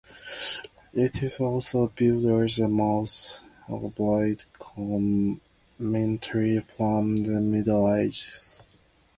[0.95, 8.63] It is also viewed as the most elaborate commentary from the Middle Ages.